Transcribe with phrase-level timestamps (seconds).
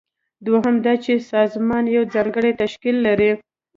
[0.45, 3.31] دوهم دا چې سازمان یو ځانګړی تشکیل لري.